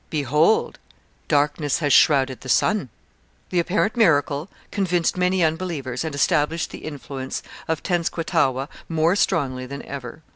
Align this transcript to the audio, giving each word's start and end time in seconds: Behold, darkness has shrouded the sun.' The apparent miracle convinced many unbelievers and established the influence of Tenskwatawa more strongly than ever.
Behold, 0.09 0.79
darkness 1.27 1.77
has 1.77 1.93
shrouded 1.93 2.41
the 2.41 2.49
sun.' 2.49 2.89
The 3.51 3.59
apparent 3.59 3.95
miracle 3.95 4.49
convinced 4.71 5.15
many 5.15 5.43
unbelievers 5.43 6.03
and 6.03 6.15
established 6.15 6.71
the 6.71 6.79
influence 6.79 7.43
of 7.67 7.83
Tenskwatawa 7.83 8.67
more 8.89 9.15
strongly 9.15 9.67
than 9.67 9.83
ever. 9.85 10.23